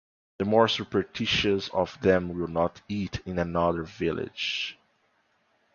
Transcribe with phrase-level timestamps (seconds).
[0.39, 4.75] The more superstitious of them will not eat in another village.